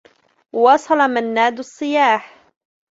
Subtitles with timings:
[0.53, 2.47] واصل منّاد الصّياح.